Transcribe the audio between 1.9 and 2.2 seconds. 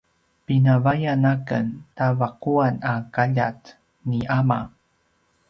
ta